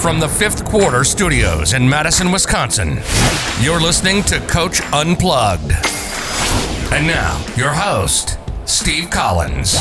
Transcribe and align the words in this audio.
From 0.00 0.20
the 0.20 0.28
fifth 0.28 0.64
quarter 0.64 1.02
studios 1.02 1.72
in 1.72 1.88
Madison, 1.88 2.30
Wisconsin, 2.30 3.00
you're 3.60 3.80
listening 3.80 4.22
to 4.24 4.38
Coach 4.46 4.80
Unplugged. 4.92 5.72
And 6.92 7.04
now, 7.04 7.44
your 7.56 7.70
host, 7.70 8.38
Steve 8.64 9.10
Collins. 9.10 9.76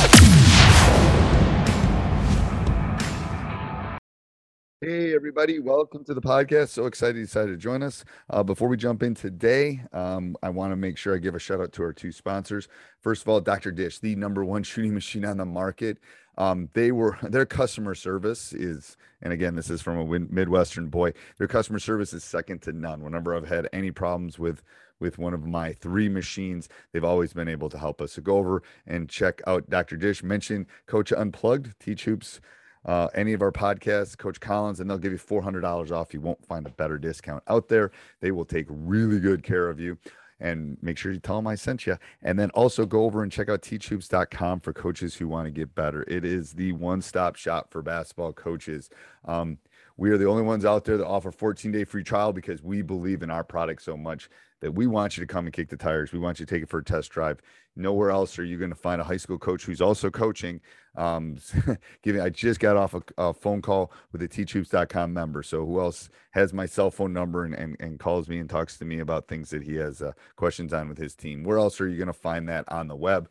Hey, 4.82 5.14
everybody. 5.14 5.60
Welcome 5.60 6.04
to 6.06 6.16
the 6.16 6.22
podcast. 6.22 6.70
So 6.70 6.88
excited 6.88 7.18
you 7.18 7.26
decided 7.26 7.52
to 7.52 7.58
join 7.58 7.84
us. 7.84 8.04
Uh, 8.30 8.42
before 8.42 8.68
we 8.68 8.78
jump 8.78 9.04
in 9.04 9.14
today, 9.14 9.82
um, 9.92 10.36
I 10.42 10.50
want 10.50 10.72
to 10.72 10.76
make 10.76 10.98
sure 10.98 11.16
I 11.16 11.20
give 11.20 11.36
a 11.36 11.40
shout 11.40 11.62
out 11.62 11.74
to 11.74 11.84
our 11.84 11.94
two 11.94 12.12
sponsors. 12.12 12.68
First 13.02 13.22
of 13.22 13.30
all, 13.30 13.40
Dr. 13.40 13.72
Dish, 13.72 14.00
the 14.00 14.16
number 14.16 14.44
one 14.44 14.64
shooting 14.64 14.94
machine 14.94 15.26
on 15.26 15.38
the 15.38 15.46
market. 15.46 16.00
Um, 16.38 16.70
they 16.74 16.92
were 16.92 17.18
their 17.24 17.46
customer 17.46 17.96
service 17.96 18.54
is, 18.54 18.98
and 19.22 19.34
again, 19.34 19.56
this 19.56 19.70
is 19.70 19.82
from 19.82 19.98
a 19.98 20.20
Midwestern 20.20 20.88
boy. 20.88 21.14
Their 21.38 21.48
customer 21.48 21.80
service 21.80 22.14
is 22.14 22.24
second 22.24 22.62
to 22.64 22.72
none. 22.72 23.04
Whenever 23.04 23.36
I've 23.36 23.48
had 23.48 23.68
any 23.74 23.92
problems 23.92 24.40
with 24.40 24.64
with 25.00 25.20
one 25.20 25.34
of 25.34 25.46
my 25.46 25.74
three 25.74 26.10
machines, 26.10 26.70
they've 26.92 27.04
always 27.04 27.32
been 27.32 27.48
able 27.48 27.70
to 27.70 27.78
help 27.78 28.02
us. 28.02 28.14
So 28.14 28.22
go 28.22 28.38
over 28.38 28.64
and 28.88 29.08
check 29.08 29.42
out 29.46 29.70
Dr. 29.70 29.96
Dish. 29.96 30.24
Mention 30.24 30.66
Coach 30.88 31.12
Unplugged, 31.12 31.80
Teach 31.80 32.06
Hoops 32.06 32.42
uh, 32.88 33.10
any 33.14 33.34
of 33.34 33.42
our 33.42 33.52
podcasts, 33.52 34.18
Coach 34.18 34.40
Collins, 34.40 34.80
and 34.80 34.90
they'll 34.90 34.98
give 34.98 35.12
you 35.12 35.18
$400 35.18 35.92
off. 35.92 36.14
You 36.14 36.22
won't 36.22 36.44
find 36.46 36.66
a 36.66 36.70
better 36.70 36.98
discount 36.98 37.44
out 37.48 37.68
there. 37.68 37.92
They 38.22 38.32
will 38.32 38.46
take 38.46 38.66
really 38.70 39.20
good 39.20 39.44
care 39.44 39.70
of 39.70 39.80
you. 39.80 39.98
And 40.40 40.78
make 40.82 40.98
sure 40.98 41.12
you 41.12 41.20
tell 41.20 41.38
them 41.38 41.48
I 41.48 41.56
sent 41.56 41.88
you. 41.88 41.98
And 42.22 42.38
then 42.38 42.50
also 42.52 42.86
go 42.86 43.06
over 43.06 43.24
and 43.24 43.32
check 43.32 43.50
out 43.50 43.62
teachhoops.com 43.62 44.60
for 44.60 44.74
coaches 44.74 45.16
who 45.16 45.28
want 45.28 45.46
to 45.46 45.52
get 45.52 45.74
better. 45.74 46.04
It 46.08 46.24
is 46.24 46.54
the 46.54 46.74
one 46.74 47.02
stop 47.02 47.36
shop 47.36 47.72
for 47.72 47.82
basketball 47.82 48.34
coaches. 48.34 48.90
Um, 49.26 49.58
we 49.98 50.12
are 50.12 50.18
the 50.18 50.28
only 50.28 50.44
ones 50.44 50.64
out 50.64 50.86
there 50.86 50.98
that 50.98 51.08
offer 51.08 51.32
14 51.32 51.72
day 51.72 51.84
free 51.84 52.04
trial 52.04 52.32
because 52.32 52.62
we 52.62 52.82
believe 52.82 53.24
in 53.24 53.32
our 53.32 53.44
product 53.44 53.82
so 53.82 53.98
much 53.98 54.30
that 54.62 54.72
we 54.72 54.88
want 54.88 55.18
you 55.18 55.22
to 55.22 55.32
come 55.32 55.46
and 55.46 55.54
kick 55.54 55.70
the 55.70 55.78
tires. 55.78 56.12
We 56.12 56.20
want 56.20 56.40
you 56.40 56.46
to 56.46 56.56
take 56.56 56.64
it 56.64 56.70
for 56.70 56.80
a 56.80 56.84
test 56.84 57.12
drive. 57.12 57.40
Nowhere 57.76 58.10
else 58.10 58.40
are 58.40 58.44
you 58.44 58.58
going 58.58 58.72
to 58.72 58.76
find 58.76 59.00
a 59.00 59.04
high 59.04 59.18
school 59.18 59.38
coach 59.38 59.66
who's 59.66 59.82
also 59.82 60.10
coaching. 60.10 60.62
Um, 60.96 61.38
giving, 62.04 62.22
I 62.22 62.30
just 62.30 62.60
got 62.60 62.76
off 62.76 62.96
a, 62.96 63.04
a 63.20 63.34
phone 63.34 63.62
call 63.62 63.92
with 64.12 64.24
a 64.24 64.28
teachhoops.com 64.28 65.14
member. 65.14 65.44
So 65.44 65.64
who 65.64 65.80
else 65.80 66.10
has 66.32 66.54
my 66.54 66.66
cell 66.66 66.90
phone 66.90 67.14
number 67.14 67.46
and, 67.46 67.54
and, 67.54 67.76
and 67.80 68.00
calls 68.00 68.28
me 68.28 68.40
and 68.40 68.50
talks 68.50 68.78
to 68.80 68.86
me 68.86 69.00
about 69.00 69.28
things 69.28 69.52
that 69.52 69.62
he 69.62 69.76
has 69.76 70.02
uh, 70.02 70.14
questions 70.36 70.74
on 70.74 70.90
with 70.90 70.98
his 70.98 71.16
team? 71.16 71.44
Where 71.44 71.60
else 71.60 71.80
are 71.80 71.88
you 71.88 71.98
going 71.98 72.08
to 72.08 72.14
find 72.14 72.50
that 72.50 72.66
on 72.72 72.88
the 72.88 72.96
web? 72.96 73.30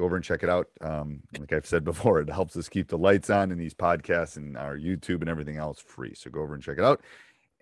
Go 0.00 0.06
over 0.06 0.16
and 0.16 0.24
check 0.24 0.42
it 0.42 0.48
out. 0.48 0.66
Um, 0.80 1.20
like 1.38 1.52
I've 1.52 1.66
said 1.66 1.84
before, 1.84 2.20
it 2.20 2.30
helps 2.30 2.56
us 2.56 2.70
keep 2.70 2.88
the 2.88 2.96
lights 2.96 3.28
on 3.28 3.52
in 3.52 3.58
these 3.58 3.74
podcasts 3.74 4.38
and 4.38 4.56
our 4.56 4.74
YouTube 4.78 5.20
and 5.20 5.28
everything 5.28 5.58
else 5.58 5.78
free. 5.78 6.14
So 6.14 6.30
go 6.30 6.40
over 6.40 6.54
and 6.54 6.62
check 6.62 6.78
it 6.78 6.84
out. 6.84 7.02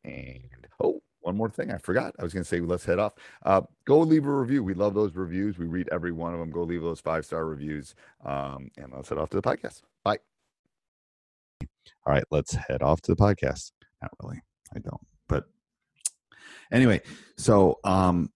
And 0.05 0.39
oh, 0.81 1.03
one 1.23 1.37
more 1.37 1.51
thing 1.51 1.73
I 1.73 1.79
forgot. 1.79 2.15
I 2.17 2.23
was 2.23 2.33
going 2.33 2.45
to 2.45 2.49
say, 2.49 2.61
let's 2.61 2.85
head 2.85 3.01
off. 3.01 3.15
Uh, 3.45 3.63
go 3.87 3.99
leave 3.99 4.25
a 4.25 4.33
review. 4.33 4.63
We 4.63 4.75
love 4.75 4.95
those 4.95 5.17
reviews. 5.17 5.59
We 5.59 5.67
read 5.67 5.89
every 5.91 6.13
one 6.13 6.33
of 6.33 6.39
them. 6.39 6.53
Go 6.53 6.63
leave 6.63 6.81
those 6.81 7.01
five 7.01 7.27
star 7.27 7.45
reviews. 7.45 7.97
Um, 8.25 8.71
and 8.77 8.93
let's 8.95 9.09
head 9.09 9.19
off 9.19 9.31
to 9.31 9.37
the 9.37 9.43
podcast. 9.43 9.83
Bye. 10.05 10.19
All 12.07 12.13
right, 12.13 12.25
let's 12.31 12.55
head 12.55 12.83
off 12.83 13.01
to 13.01 13.17
the 13.17 13.21
podcast. 13.21 13.73
Not 14.01 14.13
really. 14.23 14.41
I 14.77 14.79
don't. 14.79 15.05
But 15.29 15.47
anyway, 16.71 17.01
so 17.37 17.81
um, 17.83 18.31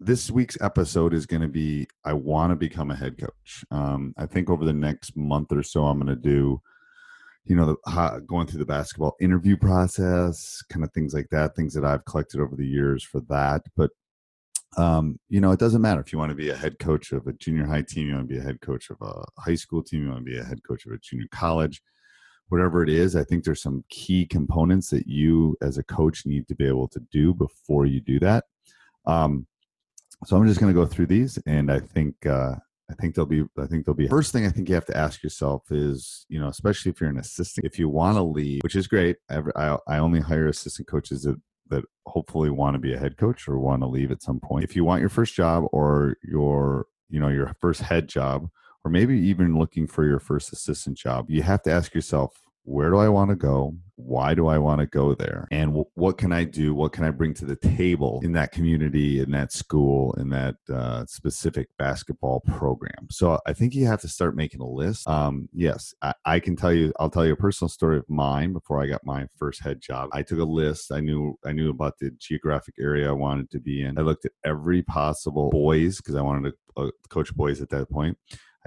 this 0.00 0.30
week's 0.30 0.60
episode 0.60 1.12
is 1.12 1.26
going 1.26 1.42
to 1.42 1.48
be 1.48 1.86
I 2.04 2.12
want 2.12 2.50
to 2.50 2.56
become 2.56 2.90
a 2.90 2.96
head 2.96 3.18
coach. 3.18 3.64
Um, 3.70 4.14
I 4.16 4.26
think 4.26 4.48
over 4.48 4.64
the 4.64 4.72
next 4.72 5.16
month 5.16 5.52
or 5.52 5.62
so, 5.62 5.84
I'm 5.84 5.98
going 5.98 6.14
to 6.14 6.20
do 6.20 6.60
you 7.48 7.56
know, 7.56 7.64
the, 7.64 7.90
how, 7.90 8.18
going 8.20 8.46
through 8.46 8.58
the 8.58 8.66
basketball 8.66 9.16
interview 9.20 9.56
process, 9.56 10.62
kind 10.70 10.84
of 10.84 10.92
things 10.92 11.14
like 11.14 11.28
that, 11.30 11.56
things 11.56 11.72
that 11.72 11.84
I've 11.84 12.04
collected 12.04 12.40
over 12.40 12.54
the 12.54 12.66
years 12.66 13.02
for 13.02 13.20
that. 13.28 13.62
But, 13.74 13.90
um, 14.76 15.18
you 15.30 15.40
know, 15.40 15.50
it 15.50 15.58
doesn't 15.58 15.80
matter 15.80 16.00
if 16.00 16.12
you 16.12 16.18
want 16.18 16.28
to 16.28 16.36
be 16.36 16.50
a 16.50 16.56
head 16.56 16.78
coach 16.78 17.10
of 17.12 17.26
a 17.26 17.32
junior 17.32 17.64
high 17.64 17.82
team, 17.82 18.06
you 18.06 18.14
want 18.14 18.28
to 18.28 18.34
be 18.34 18.38
a 18.38 18.44
head 18.44 18.60
coach 18.60 18.90
of 18.90 18.98
a 19.00 19.24
high 19.40 19.54
school 19.54 19.82
team, 19.82 20.02
you 20.02 20.08
want 20.10 20.26
to 20.26 20.30
be 20.30 20.38
a 20.38 20.44
head 20.44 20.62
coach 20.62 20.84
of 20.84 20.92
a 20.92 20.98
junior 20.98 21.26
college, 21.32 21.80
whatever 22.48 22.82
it 22.82 22.90
is. 22.90 23.16
I 23.16 23.24
think 23.24 23.44
there's 23.44 23.62
some 23.62 23.82
key 23.88 24.26
components 24.26 24.90
that 24.90 25.06
you 25.06 25.56
as 25.62 25.78
a 25.78 25.84
coach 25.84 26.26
need 26.26 26.48
to 26.48 26.54
be 26.54 26.66
able 26.68 26.88
to 26.88 27.00
do 27.10 27.32
before 27.32 27.86
you 27.86 28.02
do 28.02 28.20
that. 28.20 28.44
Um, 29.06 29.46
so 30.24 30.36
I'm 30.36 30.46
just 30.46 30.60
going 30.60 30.72
to 30.72 30.78
go 30.78 30.86
through 30.86 31.06
these, 31.06 31.38
and 31.46 31.70
I 31.70 31.80
think 31.80 32.26
uh, 32.26 32.56
I 32.90 32.94
think 32.94 33.14
they'll 33.14 33.26
be 33.26 33.44
I 33.58 33.66
think 33.66 33.84
they'll 33.84 33.94
be 33.94 34.08
first 34.08 34.32
thing 34.32 34.46
I 34.46 34.50
think 34.50 34.68
you 34.68 34.74
have 34.74 34.86
to 34.86 34.96
ask 34.96 35.22
yourself 35.22 35.70
is 35.70 36.24
you 36.28 36.40
know 36.40 36.48
especially 36.48 36.90
if 36.90 37.00
you're 37.00 37.10
an 37.10 37.18
assistant 37.18 37.66
if 37.66 37.78
you 37.78 37.88
want 37.88 38.16
to 38.16 38.22
leave 38.22 38.62
which 38.62 38.76
is 38.76 38.86
great 38.86 39.16
I, 39.28 39.76
I 39.86 39.98
only 39.98 40.20
hire 40.20 40.48
assistant 40.48 40.88
coaches 40.88 41.22
that 41.22 41.36
that 41.68 41.84
hopefully 42.06 42.48
want 42.48 42.74
to 42.74 42.78
be 42.78 42.94
a 42.94 42.98
head 42.98 43.18
coach 43.18 43.46
or 43.46 43.58
want 43.58 43.82
to 43.82 43.86
leave 43.86 44.10
at 44.10 44.22
some 44.22 44.40
point. 44.40 44.64
If 44.64 44.74
you 44.74 44.84
want 44.84 45.00
your 45.00 45.10
first 45.10 45.34
job 45.34 45.64
or 45.72 46.16
your 46.22 46.86
you 47.10 47.20
know 47.20 47.28
your 47.28 47.54
first 47.60 47.82
head 47.82 48.08
job 48.08 48.48
or 48.84 48.90
maybe 48.90 49.18
even 49.18 49.58
looking 49.58 49.86
for 49.86 50.06
your 50.06 50.20
first 50.20 50.52
assistant 50.52 50.96
job 50.96 51.30
you 51.30 51.42
have 51.42 51.62
to 51.62 51.70
ask 51.70 51.94
yourself 51.94 52.47
where 52.68 52.90
do 52.90 52.98
I 52.98 53.08
want 53.08 53.30
to 53.30 53.36
go? 53.36 53.74
Why 53.96 54.34
do 54.34 54.46
I 54.46 54.58
want 54.58 54.80
to 54.80 54.86
go 54.86 55.14
there? 55.14 55.48
And 55.50 55.70
w- 55.70 55.86
what 55.94 56.18
can 56.18 56.32
I 56.32 56.44
do? 56.44 56.74
What 56.74 56.92
can 56.92 57.02
I 57.02 57.10
bring 57.10 57.32
to 57.34 57.46
the 57.46 57.56
table 57.56 58.20
in 58.22 58.32
that 58.32 58.52
community, 58.52 59.20
in 59.20 59.30
that 59.32 59.52
school, 59.52 60.12
in 60.14 60.28
that 60.30 60.56
uh, 60.72 61.06
specific 61.06 61.68
basketball 61.78 62.40
program? 62.40 63.08
So 63.10 63.40
I 63.46 63.54
think 63.54 63.74
you 63.74 63.86
have 63.86 64.02
to 64.02 64.08
start 64.08 64.36
making 64.36 64.60
a 64.60 64.68
list. 64.68 65.08
Um, 65.08 65.48
yes, 65.52 65.94
I, 66.02 66.12
I 66.26 66.40
can 66.40 66.56
tell 66.56 66.72
you. 66.72 66.92
I'll 67.00 67.10
tell 67.10 67.26
you 67.26 67.32
a 67.32 67.36
personal 67.36 67.70
story 67.70 67.96
of 67.96 68.08
mine. 68.08 68.52
Before 68.52 68.80
I 68.80 68.86
got 68.86 69.00
my 69.04 69.26
first 69.36 69.62
head 69.62 69.80
job, 69.80 70.10
I 70.12 70.22
took 70.22 70.38
a 70.38 70.44
list. 70.44 70.92
I 70.92 71.00
knew 71.00 71.38
I 71.44 71.52
knew 71.52 71.70
about 71.70 71.98
the 71.98 72.10
geographic 72.18 72.74
area 72.78 73.08
I 73.08 73.12
wanted 73.12 73.50
to 73.52 73.60
be 73.60 73.82
in. 73.82 73.98
I 73.98 74.02
looked 74.02 74.26
at 74.26 74.32
every 74.44 74.82
possible 74.82 75.48
boys 75.50 75.96
because 75.96 76.14
I 76.14 76.22
wanted 76.22 76.52
to 76.52 76.82
uh, 76.82 76.90
coach 77.08 77.34
boys 77.34 77.62
at 77.62 77.70
that 77.70 77.90
point. 77.90 78.18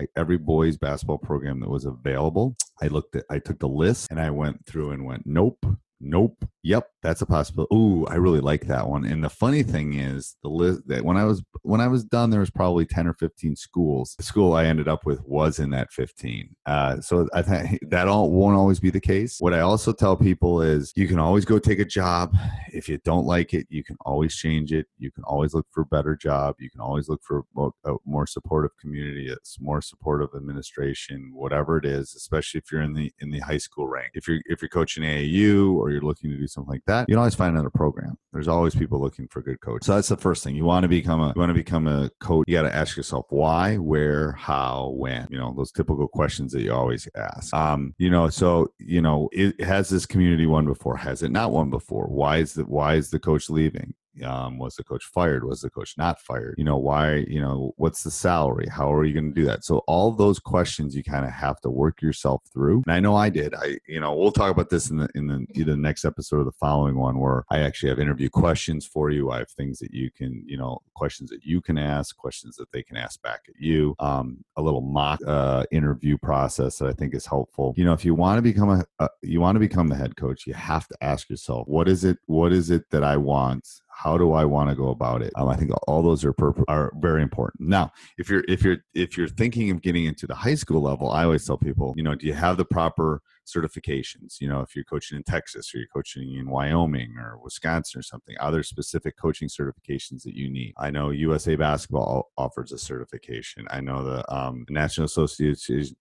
I, 0.02 0.08
every 0.20 0.38
boys 0.38 0.78
basketball 0.78 1.20
program 1.20 1.60
that 1.60 1.70
was 1.70 1.86
available. 1.86 2.56
I 2.82 2.88
looked 2.88 3.16
at, 3.16 3.26
I 3.30 3.40
took 3.40 3.60
the 3.60 3.68
list 3.68 4.08
and 4.10 4.20
I 4.20 4.32
went 4.32 4.66
through 4.66 4.92
and 4.92 5.06
went, 5.06 5.24
nope, 5.26 5.64
Nope. 6.02 6.46
Yep, 6.64 6.88
that's 7.02 7.22
a 7.22 7.26
possibility. 7.26 7.76
Ooh, 7.76 8.06
I 8.06 8.16
really 8.16 8.40
like 8.40 8.68
that 8.68 8.88
one. 8.88 9.06
And 9.06 9.24
the 9.24 9.30
funny 9.30 9.64
thing 9.64 9.96
is, 9.96 10.36
the 10.44 10.50
list 10.50 10.88
that 10.88 11.04
when 11.04 11.18
I 11.18 11.26
was 11.26 11.44
when 11.64 11.82
I 11.82 11.88
was 11.88 12.04
done, 12.04 12.30
there 12.30 12.40
was 12.40 12.52
probably 12.52 12.86
ten 12.86 13.08
or 13.08 13.14
fifteen 13.14 13.56
schools. 13.56 14.16
The 14.18 14.24
school 14.24 14.54
I 14.54 14.66
ended 14.66 14.88
up 14.88 15.06
with 15.06 15.24
was 15.24 15.60
in 15.60 15.72
that 15.72 15.92
fifteen. 15.92 16.56
Uh, 16.68 17.02
so 17.02 17.28
I 17.34 17.42
think 17.42 17.80
that 17.90 18.08
all 18.08 18.32
won't 18.32 18.56
always 18.56 18.80
be 18.80 18.92
the 18.92 19.00
case. 19.00 19.38
What 19.40 19.54
I 19.56 19.62
also 19.62 19.92
tell 19.92 20.16
people 20.16 20.62
is, 20.62 20.94
you 20.96 21.08
can 21.08 21.18
always 21.18 21.46
go 21.46 21.58
take 21.58 21.80
a 21.80 21.86
job. 21.86 22.36
If 22.72 22.88
you 22.88 23.00
don't 23.04 23.26
like 23.26 23.54
it, 23.54 23.66
you 23.70 23.84
can 23.84 23.98
always 24.02 24.36
change 24.36 24.72
it. 24.72 24.86
You 25.00 25.12
can 25.12 25.24
always 25.24 25.54
look 25.56 25.66
for 25.72 25.82
a 25.82 25.86
better 25.86 26.16
job. 26.16 26.56
You 26.60 26.70
can 26.70 26.82
always 26.82 27.10
look 27.10 27.22
for 27.24 27.44
a 27.86 27.94
more 28.06 28.28
supportive 28.28 28.78
community, 28.78 29.32
a 29.32 29.38
more 29.60 29.82
supportive 29.82 30.30
administration, 30.36 31.32
whatever 31.34 31.78
it 31.78 31.86
is. 31.86 32.14
Especially 32.16 32.60
if 32.60 32.72
you're 32.72 32.82
in 32.82 32.94
the 32.94 33.12
in 33.20 33.32
the 33.32 33.40
high 33.40 33.58
school 33.58 33.88
rank. 33.88 34.12
If 34.14 34.28
you're 34.28 34.42
if 34.46 34.62
you're 34.62 34.70
coaching 34.70 35.04
AAU 35.04 35.74
or 35.76 35.91
you're 35.92 36.02
looking 36.02 36.30
to 36.32 36.38
do 36.38 36.48
something 36.48 36.72
like 36.72 36.84
that, 36.88 37.08
you 37.08 37.14
can 37.14 37.20
always 37.20 37.36
find 37.36 37.54
another 37.54 37.70
program. 37.70 38.18
There's 38.34 38.48
always 38.48 38.76
people 38.76 39.00
looking 39.00 39.28
for 39.28 39.40
a 39.40 39.44
good 39.44 39.62
coach. 39.62 39.84
So 39.84 39.96
that's 39.96 40.08
the 40.08 40.18
first 40.18 40.44
thing. 40.44 40.56
You 40.56 40.66
want 40.66 40.84
to 40.84 40.88
become 40.88 41.22
a 41.22 41.34
you 41.36 41.40
want 41.40 41.50
to 41.50 41.54
become 41.54 41.88
a 41.88 42.10
coach. 42.20 42.46
You 42.48 42.56
got 42.56 42.64
to 42.64 42.76
ask 42.76 42.96
yourself 42.96 43.26
why, 43.30 43.78
where, 43.78 44.34
how, 44.34 44.94
when. 44.96 45.28
You 45.30 45.38
know 45.38 45.54
those 45.56 45.72
typical 45.72 46.08
questions 46.08 46.52
that 46.54 46.62
you 46.62 46.74
always 46.74 47.08
ask. 47.16 47.54
Um, 47.54 47.94
you 47.98 48.10
know, 48.10 48.30
so 48.30 48.72
you 48.80 49.02
know, 49.02 49.30
it 49.32 49.62
has 49.62 49.90
this 49.90 50.06
community 50.06 50.46
won 50.46 50.66
before? 50.66 50.98
Has 50.98 51.24
it 51.24 51.32
not 51.32 51.52
won 51.52 51.70
before? 51.70 52.08
Why 52.08 52.38
is 52.38 52.54
the 52.54 52.64
why 52.64 52.96
is 52.96 53.10
the 53.10 53.20
coach 53.20 53.50
leaving? 53.50 53.94
Um, 54.26 54.58
was 54.58 54.76
the 54.76 54.84
coach 54.84 55.06
fired 55.06 55.44
was 55.44 55.62
the 55.62 55.70
coach 55.70 55.96
not 55.98 56.20
fired? 56.20 56.56
You 56.58 56.64
know 56.64 56.78
why 56.78 57.26
you 57.28 57.42
know 57.42 57.74
what's 57.78 58.04
the 58.04 58.12
salary? 58.12 58.68
How 58.68 58.94
are 58.94 59.06
you 59.06 59.14
going 59.14 59.34
to 59.34 59.40
do 59.42 59.46
that? 59.46 59.64
So 59.64 59.80
all 59.88 60.12
those 60.12 60.40
questions 60.40 60.96
you 60.96 61.04
kind 61.04 61.26
of 61.26 61.32
have 61.32 61.60
to 61.62 61.70
work 61.70 62.02
yourself 62.02 62.44
through. 62.54 62.84
And 62.86 62.94
i 62.94 63.00
know 63.00 63.16
i 63.16 63.30
did. 63.30 63.54
I 63.56 63.78
you 63.88 64.00
know 64.00 64.16
we'll 64.16 64.32
talk 64.32 64.52
about 64.52 64.70
this 64.70 64.90
in 64.90 64.98
the 64.98 65.10
in 65.16 65.28
the 65.28 65.46
either 65.54 65.72
the 65.72 65.78
next 65.78 66.06
episode 66.06 66.42
or 66.42 66.44
the 66.44 66.52
following 66.52 66.98
one 66.98 67.20
where 67.20 67.44
i 67.50 67.60
actually 67.60 67.90
have 67.90 68.00
interview 68.00 68.30
questions 68.30 68.86
for 68.86 69.10
you. 69.10 69.32
I 69.32 69.40
have 69.40 69.52
things 69.52 69.80
that 69.80 69.94
you 69.94 70.12
can 70.12 70.44
you 70.46 70.58
know 70.58 70.80
questions 70.96 71.30
that 71.30 71.44
you 71.44 71.62
can 71.62 71.78
ask 71.78 72.16
questions 72.16 72.56
that 72.58 72.72
they 72.72 72.84
can 72.84 72.98
ask 72.98 73.22
back 73.22 73.42
at 73.48 73.56
you. 73.60 73.96
Um, 74.00 74.44
a 74.58 74.62
little 74.62 74.82
mock 74.82 75.20
uh, 75.26 75.66
interview 75.72 76.18
process 76.18 76.78
that 76.78 76.88
i 76.88 76.94
think 76.94 77.16
is 77.16 77.26
helpful. 77.26 77.74
You 77.78 77.86
know 77.86 77.94
if 77.94 78.06
you 78.06 78.14
want 78.16 78.38
to 78.38 78.42
become 78.42 78.70
a, 78.70 78.86
a 79.00 79.10
you 79.22 79.40
want 79.40 79.56
to 79.56 79.60
become 79.60 79.88
the 79.88 79.96
head 79.96 80.16
coach 80.18 80.46
you 80.46 80.54
have 80.54 80.88
to 80.88 80.96
ask 81.02 81.30
yourself 81.30 81.68
what 81.68 81.88
is 81.88 82.04
it 82.04 82.18
what 82.26 82.52
is 82.52 82.70
it 82.70 82.90
that 82.92 83.04
i 83.04 83.18
want 83.18 83.68
how 84.02 84.18
do 84.18 84.34
i 84.34 84.44
want 84.46 84.70
to 84.70 84.76
go 84.76 84.90
about 84.90 85.22
it? 85.22 85.32
Um, 85.36 85.48
i 85.48 85.56
think 85.56 85.72
all 85.88 86.02
those 86.02 86.24
are 86.26 86.36
are 86.68 86.92
very 86.96 87.22
important. 87.22 87.70
Now 87.70 87.92
if 88.18 88.30
you're 88.30 88.44
if 88.48 88.64
you're 88.64 88.78
if 88.94 89.18
you're 89.18 89.28
thinking 89.28 89.70
of 89.72 89.82
getting 89.82 90.06
into 90.06 90.28
the 90.28 90.36
high 90.36 90.56
school 90.56 90.82
level 90.82 91.12
i 91.12 91.24
always 91.24 91.46
tell 91.46 91.58
people 91.58 91.94
you 91.98 92.04
know 92.04 92.16
do 92.16 92.26
you 92.26 92.34
have 92.34 92.58
the 92.58 92.66
proper 92.66 93.22
certifications. 93.54 94.40
You 94.40 94.50
know, 94.50 94.62
if 94.62 94.76
you're 94.76 94.86
coaching 94.86 95.18
in 95.18 95.24
Texas 95.24 95.74
or 95.74 95.80
you're 95.80 95.88
coaching 95.94 96.36
in 96.36 96.50
Wyoming 96.50 97.16
or 97.18 97.38
Wisconsin 97.44 98.00
or 98.00 98.04
something, 98.04 98.36
other 98.40 98.64
specific 98.64 99.18
coaching 99.18 99.48
certifications 99.48 100.24
that 100.24 100.36
you 100.36 100.50
need. 100.50 100.74
I 100.78 100.92
know 100.92 101.10
USA 101.10 101.56
Basketball 101.56 102.32
offers 102.38 102.72
a 102.72 102.78
certification. 102.78 103.66
I 103.70 103.82
know 103.82 104.04
the 104.04 104.34
um, 104.34 104.66
National 104.70 105.06
Association, 105.06 105.96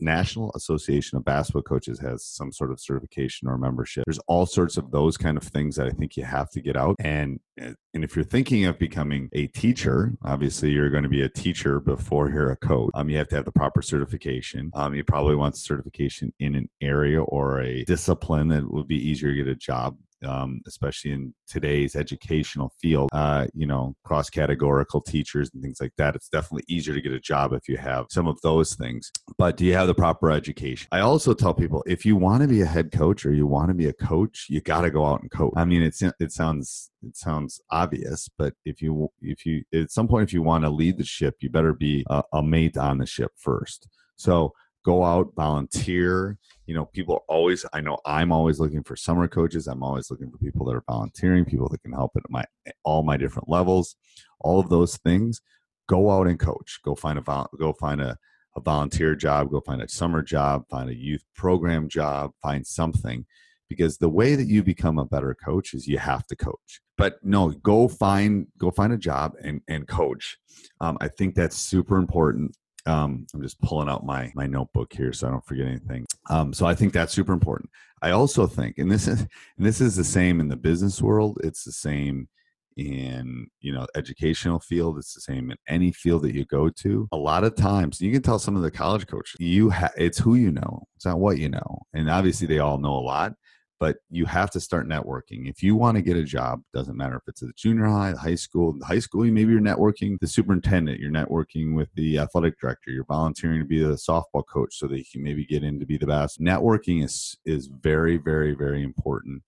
National 0.00 0.52
Association 0.54 1.18
of 1.18 1.24
Basketball 1.24 1.62
Coaches 1.62 1.98
has 2.00 2.24
some 2.24 2.52
sort 2.52 2.70
of 2.70 2.80
certification 2.80 3.48
or 3.48 3.58
membership. 3.58 4.04
There's 4.06 4.20
all 4.26 4.46
sorts 4.46 4.76
of 4.76 4.90
those 4.90 5.16
kind 5.16 5.36
of 5.36 5.44
things 5.44 5.76
that 5.76 5.86
I 5.86 5.90
think 5.90 6.16
you 6.16 6.24
have 6.24 6.50
to 6.50 6.60
get 6.60 6.76
out. 6.76 6.96
And 7.00 7.40
and 7.56 7.76
if 7.92 8.16
you're 8.16 8.24
thinking 8.24 8.64
of 8.64 8.78
becoming 8.78 9.28
a 9.32 9.46
teacher, 9.48 10.12
obviously 10.24 10.70
you're 10.70 10.90
going 10.90 11.04
to 11.04 11.08
be 11.08 11.22
a 11.22 11.28
teacher 11.28 11.80
before 11.80 12.30
you're 12.30 12.50
a 12.50 12.56
coach. 12.56 12.90
Um, 12.94 13.08
you 13.08 13.18
have 13.18 13.28
to 13.28 13.36
have 13.36 13.44
the 13.44 13.52
proper 13.52 13.82
certification. 13.82 14.70
Um, 14.74 14.94
you 14.94 15.04
probably 15.04 15.36
want 15.36 15.56
certification 15.56 16.32
in 16.40 16.54
an 16.56 16.68
area 16.80 17.22
or 17.22 17.60
a 17.60 17.84
discipline 17.84 18.48
that 18.48 18.70
would 18.70 18.88
be 18.88 19.08
easier 19.08 19.30
to 19.30 19.36
get 19.36 19.48
a 19.48 19.54
job 19.54 19.96
um, 20.24 20.60
especially 20.66 21.12
in 21.12 21.34
today's 21.46 21.96
educational 21.96 22.72
field, 22.80 23.10
uh, 23.12 23.46
you 23.54 23.66
know, 23.66 23.94
cross 24.04 24.30
categorical 24.30 25.00
teachers 25.00 25.50
and 25.52 25.62
things 25.62 25.80
like 25.80 25.92
that. 25.98 26.14
It's 26.14 26.28
definitely 26.28 26.64
easier 26.68 26.94
to 26.94 27.00
get 27.00 27.12
a 27.12 27.20
job 27.20 27.52
if 27.52 27.68
you 27.68 27.76
have 27.76 28.06
some 28.10 28.26
of 28.26 28.40
those 28.42 28.74
things. 28.74 29.10
But 29.38 29.56
do 29.56 29.64
you 29.64 29.74
have 29.74 29.86
the 29.86 29.94
proper 29.94 30.30
education? 30.30 30.88
I 30.92 31.00
also 31.00 31.34
tell 31.34 31.54
people 31.54 31.82
if 31.86 32.04
you 32.04 32.16
want 32.16 32.42
to 32.42 32.48
be 32.48 32.62
a 32.62 32.66
head 32.66 32.92
coach 32.92 33.24
or 33.24 33.32
you 33.32 33.46
want 33.46 33.68
to 33.68 33.74
be 33.74 33.86
a 33.86 33.92
coach, 33.92 34.46
you 34.48 34.60
got 34.60 34.82
to 34.82 34.90
go 34.90 35.04
out 35.04 35.22
and 35.22 35.30
coach. 35.30 35.52
I 35.56 35.64
mean, 35.64 35.82
it's 35.82 36.02
it 36.02 36.32
sounds 36.32 36.90
it 37.02 37.16
sounds 37.16 37.60
obvious, 37.70 38.28
but 38.38 38.54
if 38.64 38.80
you 38.80 39.08
if 39.20 39.44
you 39.46 39.64
at 39.74 39.90
some 39.90 40.08
point 40.08 40.28
if 40.28 40.32
you 40.32 40.42
want 40.42 40.64
to 40.64 40.70
lead 40.70 40.98
the 40.98 41.04
ship, 41.04 41.36
you 41.40 41.50
better 41.50 41.72
be 41.72 42.04
a, 42.10 42.22
a 42.32 42.42
mate 42.42 42.76
on 42.76 42.98
the 42.98 43.06
ship 43.06 43.32
first. 43.36 43.88
So 44.16 44.52
go 44.84 45.04
out, 45.04 45.32
volunteer. 45.34 46.38
You 46.66 46.74
know, 46.74 46.86
people 46.86 47.24
always, 47.28 47.66
I 47.72 47.80
know 47.80 47.98
I'm 48.06 48.32
always 48.32 48.58
looking 48.58 48.82
for 48.82 48.96
summer 48.96 49.28
coaches. 49.28 49.66
I'm 49.66 49.82
always 49.82 50.10
looking 50.10 50.30
for 50.30 50.38
people 50.38 50.64
that 50.66 50.76
are 50.76 50.84
volunteering, 50.88 51.44
people 51.44 51.68
that 51.68 51.82
can 51.82 51.92
help 51.92 52.12
at 52.16 52.28
my 52.30 52.44
all 52.84 53.02
my 53.02 53.16
different 53.16 53.48
levels, 53.48 53.96
all 54.40 54.60
of 54.60 54.68
those 54.70 54.96
things. 54.98 55.40
Go 55.86 56.10
out 56.10 56.26
and 56.26 56.38
coach. 56.38 56.80
Go 56.82 56.94
find 56.94 57.18
a 57.18 57.46
go 57.58 57.72
find 57.74 58.00
a, 58.00 58.16
a 58.56 58.60
volunteer 58.60 59.14
job, 59.14 59.50
go 59.50 59.60
find 59.60 59.82
a 59.82 59.88
summer 59.88 60.22
job, 60.22 60.64
find 60.70 60.88
a 60.88 60.94
youth 60.94 61.24
program 61.34 61.88
job, 61.88 62.30
find 62.42 62.66
something. 62.66 63.26
Because 63.68 63.98
the 63.98 64.08
way 64.08 64.34
that 64.34 64.46
you 64.46 64.62
become 64.62 64.98
a 64.98 65.04
better 65.04 65.34
coach 65.34 65.74
is 65.74 65.86
you 65.86 65.98
have 65.98 66.26
to 66.28 66.36
coach. 66.36 66.80
But 66.96 67.16
no, 67.22 67.50
go 67.50 67.88
find 67.88 68.46
go 68.56 68.70
find 68.70 68.92
a 68.92 68.98
job 68.98 69.34
and 69.42 69.60
and 69.68 69.86
coach. 69.86 70.38
Um, 70.80 70.96
I 71.00 71.08
think 71.08 71.34
that's 71.34 71.56
super 71.56 71.96
important 71.96 72.56
um, 72.86 73.26
I'm 73.34 73.42
just 73.42 73.60
pulling 73.60 73.88
out 73.88 74.04
my 74.04 74.30
my 74.34 74.46
notebook 74.46 74.92
here 74.92 75.12
so 75.12 75.26
I 75.26 75.30
don't 75.30 75.44
forget 75.44 75.66
anything. 75.66 76.06
Um, 76.30 76.52
so 76.52 76.66
I 76.66 76.74
think 76.74 76.92
that's 76.92 77.12
super 77.12 77.32
important. 77.32 77.70
I 78.02 78.10
also 78.10 78.46
think, 78.46 78.78
and 78.78 78.90
this 78.90 79.08
is 79.08 79.20
and 79.20 79.66
this 79.66 79.80
is 79.80 79.96
the 79.96 80.04
same 80.04 80.40
in 80.40 80.48
the 80.48 80.56
business 80.56 81.00
world. 81.00 81.38
It's 81.42 81.64
the 81.64 81.72
same 81.72 82.28
in 82.76 83.46
you 83.60 83.72
know 83.72 83.86
educational 83.94 84.58
field. 84.58 84.98
It's 84.98 85.14
the 85.14 85.20
same 85.20 85.50
in 85.50 85.56
any 85.68 85.92
field 85.92 86.22
that 86.22 86.34
you 86.34 86.44
go 86.44 86.68
to. 86.68 87.08
A 87.12 87.16
lot 87.16 87.44
of 87.44 87.56
times, 87.56 88.00
you 88.00 88.12
can 88.12 88.22
tell 88.22 88.38
some 88.38 88.56
of 88.56 88.62
the 88.62 88.70
college 88.70 89.06
coaches 89.06 89.36
you 89.38 89.70
ha- 89.70 89.92
it's 89.96 90.18
who 90.18 90.34
you 90.34 90.50
know. 90.50 90.84
It's 90.96 91.06
not 91.06 91.20
what 91.20 91.38
you 91.38 91.48
know, 91.48 91.82
and 91.94 92.10
obviously 92.10 92.46
they 92.46 92.58
all 92.58 92.78
know 92.78 92.94
a 92.94 93.00
lot 93.00 93.34
but 93.80 93.96
you 94.08 94.24
have 94.26 94.50
to 94.52 94.60
start 94.60 94.88
networking. 94.88 95.48
If 95.48 95.62
you 95.62 95.74
want 95.74 95.96
to 95.96 96.02
get 96.02 96.16
a 96.16 96.22
job, 96.22 96.62
doesn't 96.72 96.96
matter 96.96 97.16
if 97.16 97.22
it's 97.26 97.42
at 97.42 97.48
the 97.48 97.54
junior 97.56 97.86
high, 97.86 98.12
the 98.12 98.18
high 98.18 98.34
school, 98.34 98.72
the 98.78 98.84
high 98.84 98.98
school, 98.98 99.24
maybe 99.24 99.52
you're 99.52 99.60
networking 99.60 100.18
the 100.20 100.26
superintendent, 100.26 101.00
you're 101.00 101.10
networking 101.10 101.74
with 101.74 101.88
the 101.94 102.18
athletic 102.18 102.58
director, 102.60 102.90
you're 102.90 103.04
volunteering 103.04 103.60
to 103.60 103.66
be 103.66 103.82
the 103.82 103.94
softball 103.94 104.44
coach 104.46 104.74
so 104.76 104.86
that 104.86 104.98
you 104.98 105.04
can 105.12 105.22
maybe 105.22 105.44
get 105.44 105.64
in 105.64 105.78
to 105.80 105.86
be 105.86 105.98
the 105.98 106.06
best. 106.06 106.40
Networking 106.40 107.04
is 107.04 107.36
is 107.44 107.66
very, 107.66 108.16
very, 108.16 108.54
very 108.54 108.82
important. 108.82 109.42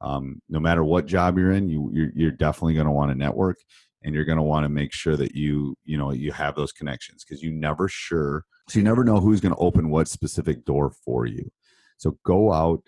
Um, 0.00 0.40
no 0.48 0.58
matter 0.58 0.84
what 0.84 1.06
job 1.06 1.38
you're 1.38 1.52
in, 1.52 1.68
you 1.68 1.90
you're, 1.92 2.10
you're 2.14 2.30
definitely 2.30 2.74
going 2.74 2.86
to 2.86 2.92
want 2.92 3.10
to 3.10 3.18
network, 3.18 3.56
and 4.02 4.14
you're 4.14 4.24
going 4.24 4.38
to 4.38 4.42
want 4.42 4.64
to 4.64 4.68
make 4.68 4.92
sure 4.92 5.16
that 5.16 5.34
you 5.34 5.76
you 5.84 5.98
know 5.98 6.12
you 6.12 6.32
have 6.32 6.54
those 6.54 6.72
connections 6.72 7.24
because 7.24 7.42
you 7.42 7.52
never 7.52 7.88
sure 7.88 8.44
so 8.68 8.78
you 8.78 8.84
never 8.84 9.04
know 9.04 9.20
who's 9.20 9.40
going 9.40 9.54
to 9.54 9.60
open 9.60 9.90
what 9.90 10.08
specific 10.08 10.64
door 10.64 10.92
for 11.04 11.26
you. 11.26 11.50
So 11.98 12.16
go 12.24 12.52
out 12.52 12.82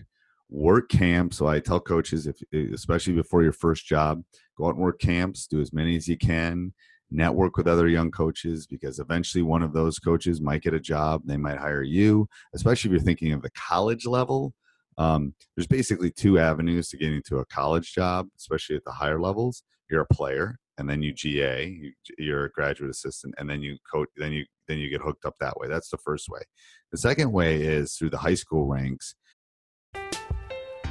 work 0.51 0.89
camp. 0.89 1.35
So 1.35 1.47
I 1.47 1.61
tell 1.61 1.81
coaches, 1.81 2.27
if 2.27 2.37
especially 2.73 3.15
before 3.15 3.43
your 3.43 3.53
first 3.53 3.87
job, 3.87 4.23
go 4.57 4.67
out 4.67 4.75
and 4.75 4.83
work 4.83 5.01
camps, 5.01 5.47
do 5.47 5.61
as 5.61 5.73
many 5.73 5.97
as 5.97 6.09
you 6.09 6.17
can, 6.17 6.73
network 7.11 7.57
with 7.57 7.69
other 7.69 7.89
young 7.89 8.11
coaches 8.11 8.67
because 8.67 8.99
eventually 8.99 9.43
one 9.43 9.63
of 9.63 9.73
those 9.73 9.99
coaches 9.99 10.41
might 10.41 10.63
get 10.63 10.75
a 10.75 10.81
job. 10.81 11.23
They 11.25 11.37
might 11.37 11.59
hire 11.59 11.83
you, 11.83 12.29
especially 12.55 12.91
if 12.91 12.93
you're 12.93 13.05
thinking 13.05 13.33
of 13.33 13.43
the 13.43 13.51
college 13.51 14.07
level. 14.07 14.53
Um, 14.97 15.35
there's 15.57 15.67
basically 15.67 16.11
two 16.11 16.39
avenues 16.39 16.89
to 16.89 16.97
getting 16.97 17.17
into 17.17 17.39
a 17.39 17.47
college 17.47 17.93
job, 17.93 18.29
especially 18.39 18.77
at 18.77 18.85
the 18.85 18.93
higher 18.93 19.21
levels. 19.21 19.65
You're 19.91 20.03
a 20.03 20.15
player, 20.15 20.59
and 20.79 20.89
then 20.89 21.03
you 21.03 21.13
GA, 21.13 21.93
you're 22.19 22.45
a 22.45 22.51
graduate 22.51 22.91
assistant, 22.91 23.35
and 23.39 23.51
then 23.51 23.61
you 23.61 23.77
coach, 23.93 24.09
then 24.17 24.33
you 24.33 24.45
then 24.69 24.79
you 24.79 24.89
get 24.89 25.03
hooked 25.03 25.25
up 25.25 25.35
that 25.41 25.57
way. 25.59 25.69
That's 25.69 25.91
the 25.91 25.99
first 25.99 26.29
way. 26.29 26.41
The 26.91 26.99
second 26.99 27.33
way 27.33 27.61
is 27.61 27.95
through 27.95 28.11
the 28.11 28.19
high 28.19 28.35
school 28.35 28.67
ranks 28.67 29.15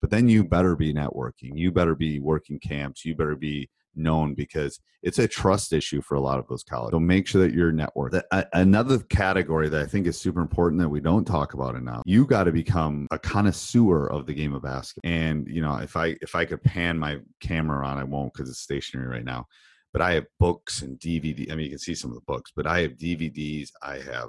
but 0.00 0.10
then 0.10 0.28
you 0.28 0.44
better 0.44 0.76
be 0.76 0.92
networking 0.92 1.52
you 1.54 1.70
better 1.70 1.94
be 1.94 2.18
working 2.20 2.58
camps 2.58 3.04
you 3.04 3.14
better 3.14 3.36
be 3.36 3.68
known 3.96 4.34
because 4.34 4.80
it's 5.02 5.18
a 5.18 5.28
trust 5.28 5.72
issue 5.72 6.02
for 6.02 6.14
a 6.14 6.20
lot 6.20 6.38
of 6.38 6.46
those 6.48 6.62
colleges. 6.62 6.94
So 6.94 7.00
make 7.00 7.26
sure 7.26 7.40
that 7.42 7.54
you're 7.54 7.72
network. 7.72 8.14
Another 8.52 8.98
category 8.98 9.68
that 9.68 9.80
I 9.80 9.86
think 9.86 10.06
is 10.06 10.20
super 10.20 10.40
important 10.40 10.80
that 10.80 10.88
we 10.88 11.00
don't 11.00 11.24
talk 11.24 11.54
about 11.54 11.74
enough. 11.74 12.02
You 12.04 12.26
got 12.26 12.44
to 12.44 12.52
become 12.52 13.06
a 13.10 13.18
connoisseur 13.18 14.06
of 14.08 14.26
the 14.26 14.34
game 14.34 14.54
of 14.54 14.62
basketball. 14.62 15.10
And 15.10 15.46
you 15.48 15.62
know, 15.62 15.76
if 15.76 15.96
I 15.96 16.16
if 16.20 16.34
I 16.34 16.44
could 16.44 16.62
pan 16.62 16.98
my 16.98 17.18
camera 17.40 17.86
on, 17.86 17.98
I 17.98 18.04
won't 18.04 18.32
because 18.32 18.50
it's 18.50 18.60
stationary 18.60 19.08
right 19.08 19.24
now. 19.24 19.46
But 19.92 20.02
I 20.02 20.12
have 20.14 20.26
books 20.38 20.82
and 20.82 20.98
DVD. 20.98 21.50
I 21.50 21.54
mean, 21.54 21.64
you 21.64 21.70
can 21.70 21.78
see 21.78 21.94
some 21.94 22.10
of 22.10 22.16
the 22.16 22.24
books, 22.26 22.52
but 22.54 22.66
I 22.66 22.80
have 22.80 22.92
DVDs. 22.92 23.70
I 23.82 23.98
have 23.98 24.28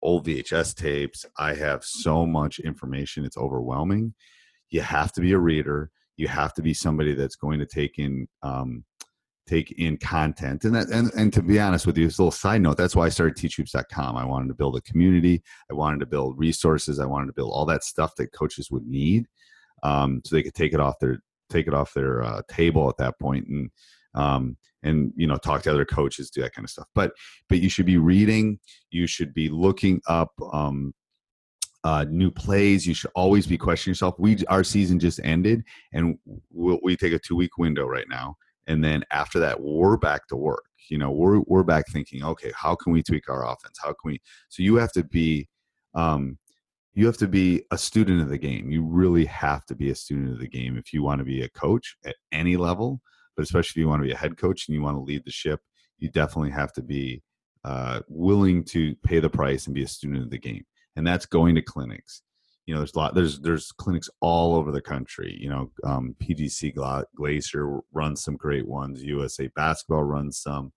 old 0.00 0.26
VHS 0.26 0.76
tapes. 0.76 1.26
I 1.38 1.54
have 1.54 1.84
so 1.84 2.24
much 2.24 2.60
information. 2.60 3.24
It's 3.24 3.36
overwhelming. 3.36 4.14
You 4.70 4.80
have 4.80 5.12
to 5.12 5.20
be 5.20 5.32
a 5.32 5.38
reader. 5.38 5.90
You 6.16 6.28
have 6.28 6.54
to 6.54 6.62
be 6.62 6.74
somebody 6.74 7.14
that's 7.14 7.36
going 7.36 7.58
to 7.60 7.66
take 7.66 7.98
in 7.98 8.26
um, 8.42 8.84
take 9.46 9.72
in 9.72 9.96
content. 9.96 10.64
And 10.64 10.74
that 10.74 10.88
and, 10.88 11.10
and 11.14 11.32
to 11.32 11.42
be 11.42 11.58
honest 11.58 11.86
with 11.86 11.96
you, 11.96 12.06
this 12.06 12.18
little 12.18 12.30
side 12.30 12.60
note, 12.60 12.76
that's 12.76 12.94
why 12.94 13.06
I 13.06 13.08
started 13.08 13.36
teachhoops.com. 13.36 14.16
I 14.16 14.24
wanted 14.24 14.48
to 14.48 14.54
build 14.54 14.76
a 14.76 14.80
community. 14.82 15.42
I 15.70 15.74
wanted 15.74 16.00
to 16.00 16.06
build 16.06 16.38
resources. 16.38 16.98
I 16.98 17.06
wanted 17.06 17.26
to 17.28 17.32
build 17.32 17.50
all 17.52 17.66
that 17.66 17.84
stuff 17.84 18.14
that 18.16 18.32
coaches 18.32 18.70
would 18.70 18.86
need. 18.86 19.26
Um, 19.82 20.22
so 20.24 20.34
they 20.34 20.42
could 20.42 20.54
take 20.54 20.74
it 20.74 20.80
off 20.80 20.98
their 21.00 21.20
take 21.50 21.66
it 21.66 21.74
off 21.74 21.94
their 21.94 22.22
uh, 22.22 22.42
table 22.48 22.88
at 22.88 22.96
that 22.98 23.18
point 23.18 23.46
and 23.48 23.70
um, 24.14 24.56
and 24.82 25.12
you 25.16 25.26
know 25.26 25.36
talk 25.36 25.62
to 25.62 25.70
other 25.70 25.84
coaches 25.84 26.30
do 26.30 26.42
that 26.42 26.54
kind 26.54 26.64
of 26.64 26.70
stuff 26.70 26.86
but 26.94 27.12
but 27.48 27.60
you 27.60 27.68
should 27.68 27.86
be 27.86 27.98
reading 27.98 28.58
you 28.90 29.06
should 29.06 29.32
be 29.34 29.48
looking 29.48 30.00
up 30.08 30.30
um, 30.52 30.92
uh, 31.84 32.04
new 32.08 32.30
plays. 32.30 32.86
You 32.86 32.94
should 32.94 33.10
always 33.14 33.46
be 33.46 33.58
questioning 33.58 33.92
yourself. 33.92 34.16
We 34.18 34.44
our 34.46 34.64
season 34.64 34.98
just 34.98 35.20
ended, 35.24 35.64
and 35.92 36.18
we'll, 36.50 36.78
we 36.82 36.96
take 36.96 37.12
a 37.12 37.18
two 37.18 37.36
week 37.36 37.58
window 37.58 37.86
right 37.86 38.06
now, 38.08 38.36
and 38.66 38.82
then 38.82 39.04
after 39.10 39.38
that, 39.40 39.60
we're 39.60 39.96
back 39.96 40.26
to 40.28 40.36
work. 40.36 40.64
You 40.90 40.98
know, 40.98 41.10
we're 41.10 41.40
we're 41.40 41.64
back 41.64 41.86
thinking, 41.88 42.24
okay, 42.24 42.52
how 42.54 42.74
can 42.74 42.92
we 42.92 43.02
tweak 43.02 43.28
our 43.28 43.44
offense? 43.44 43.78
How 43.82 43.88
can 43.88 44.12
we? 44.12 44.20
So 44.48 44.62
you 44.62 44.76
have 44.76 44.92
to 44.92 45.04
be, 45.04 45.48
um, 45.94 46.38
you 46.94 47.06
have 47.06 47.18
to 47.18 47.28
be 47.28 47.62
a 47.70 47.78
student 47.78 48.22
of 48.22 48.28
the 48.28 48.38
game. 48.38 48.70
You 48.70 48.84
really 48.84 49.24
have 49.26 49.64
to 49.66 49.74
be 49.74 49.90
a 49.90 49.94
student 49.94 50.32
of 50.32 50.38
the 50.38 50.48
game 50.48 50.76
if 50.76 50.92
you 50.92 51.02
want 51.02 51.20
to 51.20 51.24
be 51.24 51.42
a 51.42 51.48
coach 51.50 51.96
at 52.04 52.16
any 52.32 52.56
level 52.56 53.00
but 53.38 53.44
especially 53.44 53.80
if 53.80 53.84
you 53.84 53.88
want 53.88 54.02
to 54.02 54.06
be 54.06 54.12
a 54.12 54.16
head 54.16 54.36
coach 54.36 54.66
and 54.66 54.74
you 54.74 54.82
want 54.82 54.96
to 54.96 55.00
lead 55.00 55.24
the 55.24 55.30
ship, 55.30 55.60
you 56.00 56.10
definitely 56.10 56.50
have 56.50 56.72
to 56.72 56.82
be 56.82 57.22
uh, 57.62 58.00
willing 58.08 58.64
to 58.64 58.96
pay 59.04 59.20
the 59.20 59.30
price 59.30 59.66
and 59.66 59.76
be 59.76 59.84
a 59.84 59.86
student 59.86 60.24
of 60.24 60.30
the 60.30 60.38
game. 60.38 60.64
And 60.98 61.06
that's 61.06 61.26
going 61.26 61.54
to 61.54 61.62
clinics. 61.62 62.22
You 62.66 62.74
know, 62.74 62.80
there's 62.80 62.94
a 62.94 62.98
lot. 62.98 63.14
There's 63.14 63.40
there's 63.40 63.72
clinics 63.72 64.10
all 64.20 64.54
over 64.56 64.72
the 64.72 64.82
country. 64.82 65.38
You 65.40 65.48
know, 65.48 65.70
um, 65.84 66.14
PGC 66.20 66.74
Glazier 67.16 67.80
runs 67.92 68.22
some 68.22 68.36
great 68.36 68.66
ones. 68.66 69.02
USA 69.02 69.48
Basketball 69.56 70.02
runs 70.02 70.38
some. 70.38 70.72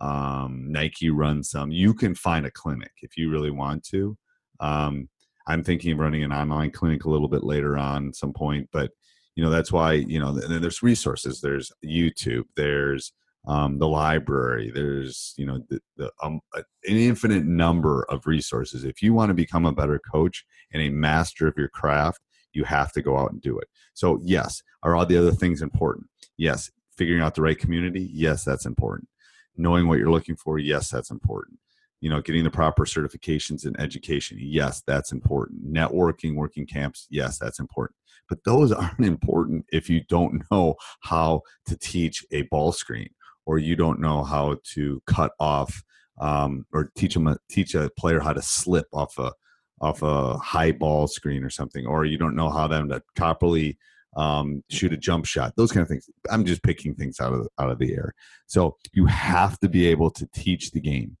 Um, 0.00 0.72
Nike 0.72 1.10
runs 1.10 1.50
some. 1.50 1.70
You 1.70 1.92
can 1.92 2.14
find 2.14 2.46
a 2.46 2.50
clinic 2.50 2.92
if 3.02 3.18
you 3.18 3.30
really 3.30 3.50
want 3.50 3.84
to. 3.88 4.16
Um, 4.60 5.10
I'm 5.46 5.62
thinking 5.62 5.92
of 5.92 5.98
running 5.98 6.22
an 6.22 6.32
online 6.32 6.70
clinic 6.70 7.04
a 7.04 7.10
little 7.10 7.28
bit 7.28 7.44
later 7.44 7.76
on 7.76 8.14
some 8.14 8.32
point, 8.32 8.70
but 8.72 8.92
you 9.34 9.42
know 9.42 9.50
that's 9.50 9.72
why 9.72 9.92
you 9.92 10.20
know 10.20 10.32
there's 10.32 10.82
resources 10.82 11.40
there's 11.40 11.72
youtube 11.84 12.44
there's 12.56 13.12
um, 13.46 13.78
the 13.78 13.88
library 13.88 14.70
there's 14.74 15.34
you 15.36 15.44
know 15.46 15.60
the, 15.68 15.80
the 15.96 16.10
um, 16.22 16.40
an 16.54 16.64
infinite 16.84 17.44
number 17.44 18.04
of 18.08 18.26
resources. 18.26 18.84
If 18.84 19.02
you 19.02 19.12
want 19.12 19.30
to 19.30 19.34
become 19.34 19.66
a 19.66 19.72
better 19.72 19.98
coach 19.98 20.44
and 20.72 20.82
a 20.82 20.88
master 20.88 21.46
of 21.46 21.54
your 21.56 21.68
craft 21.68 22.20
you 22.52 22.64
have 22.64 22.92
to 22.92 23.02
go 23.02 23.18
out 23.18 23.32
and 23.32 23.42
do 23.42 23.58
it. 23.58 23.68
So 23.94 24.20
yes 24.22 24.62
are 24.82 24.96
all 24.96 25.06
the 25.06 25.18
other 25.18 25.32
things 25.32 25.62
important? 25.62 26.06
Yes 26.36 26.70
figuring 26.96 27.22
out 27.22 27.34
the 27.34 27.42
right 27.42 27.58
community? 27.58 28.08
Yes 28.12 28.44
that's 28.44 28.66
important. 28.66 29.08
Knowing 29.56 29.88
what 29.88 29.98
you're 29.98 30.10
looking 30.10 30.36
for? 30.36 30.58
Yes 30.58 30.88
that's 30.90 31.10
important. 31.10 31.58
You 32.00 32.10
know 32.10 32.22
getting 32.22 32.44
the 32.44 32.50
proper 32.50 32.86
certifications 32.86 33.66
and 33.66 33.78
education? 33.78 34.38
Yes 34.40 34.82
that's 34.86 35.12
important. 35.12 35.70
Networking 35.70 36.34
working 36.34 36.66
camps? 36.66 37.06
Yes 37.10 37.38
that's 37.38 37.58
important. 37.58 37.96
But 38.26 38.42
those 38.44 38.72
aren't 38.72 39.04
important 39.04 39.66
if 39.70 39.90
you 39.90 40.02
don't 40.08 40.42
know 40.50 40.76
how 41.00 41.42
to 41.66 41.76
teach 41.76 42.24
a 42.32 42.42
ball 42.42 42.72
screen 42.72 43.10
or 43.46 43.58
you 43.58 43.76
don't 43.76 44.00
know 44.00 44.24
how 44.24 44.56
to 44.74 45.02
cut 45.06 45.32
off 45.38 45.82
um, 46.20 46.66
or 46.72 46.90
teach 46.96 47.14
them 47.14 47.26
a, 47.26 47.36
teach 47.50 47.74
a 47.74 47.90
player 47.98 48.20
how 48.20 48.32
to 48.32 48.42
slip 48.42 48.86
off 48.92 49.18
a 49.18 49.32
off 49.80 50.02
a 50.02 50.38
high 50.38 50.72
ball 50.72 51.06
screen 51.06 51.42
or 51.44 51.50
something 51.50 51.86
or 51.86 52.04
you 52.04 52.16
don't 52.16 52.36
know 52.36 52.48
how 52.48 52.66
them 52.66 52.88
to 52.88 53.02
properly 53.16 53.76
um, 54.16 54.62
shoot 54.70 54.92
a 54.92 54.96
jump 54.96 55.26
shot 55.26 55.52
those 55.56 55.72
kind 55.72 55.82
of 55.82 55.88
things. 55.88 56.08
I'm 56.30 56.44
just 56.44 56.62
picking 56.62 56.94
things 56.94 57.20
out 57.20 57.32
of 57.32 57.48
out 57.58 57.70
of 57.70 57.78
the 57.78 57.92
air. 57.92 58.14
So 58.46 58.76
you 58.92 59.06
have 59.06 59.58
to 59.60 59.68
be 59.68 59.86
able 59.88 60.10
to 60.12 60.28
teach 60.34 60.70
the 60.70 60.80
game. 60.80 61.16